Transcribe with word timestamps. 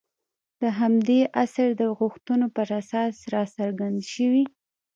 د 0.61 0.63
همدې 0.79 1.19
عصر 1.41 1.69
د 1.81 1.83
غوښتنو 1.97 2.47
پر 2.55 2.67
اساس 2.81 3.15
راڅرګند 3.33 3.99
شوي. 4.13 4.45